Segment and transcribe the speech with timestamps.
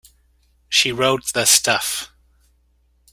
[0.67, 2.11] She wrote the stuff.